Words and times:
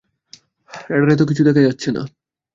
রাডারে 0.89 1.15
তো 1.15 1.23
কিছু 1.25 1.41
দেখা 1.43 1.61
যাচ্ছে 1.61 1.89
না। 1.91 2.01